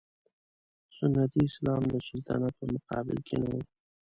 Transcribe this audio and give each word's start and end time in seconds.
سنتي 0.97 1.41
اسلام 1.49 1.81
د 1.93 1.95
سلطنت 2.09 2.53
په 2.59 2.65
مقابل 2.73 3.17
کې 3.27 3.35
نه 3.43 3.47
و. 3.51 3.55